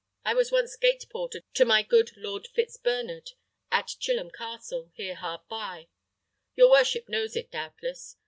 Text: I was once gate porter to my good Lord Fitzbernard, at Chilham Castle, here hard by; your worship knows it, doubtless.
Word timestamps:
I 0.25 0.33
was 0.33 0.51
once 0.51 0.75
gate 0.77 1.05
porter 1.11 1.43
to 1.53 1.63
my 1.63 1.83
good 1.83 2.17
Lord 2.17 2.47
Fitzbernard, 2.47 3.33
at 3.71 3.87
Chilham 3.99 4.31
Castle, 4.31 4.89
here 4.95 5.13
hard 5.13 5.41
by; 5.47 5.89
your 6.55 6.71
worship 6.71 7.07
knows 7.07 7.35
it, 7.35 7.51
doubtless. 7.51 8.15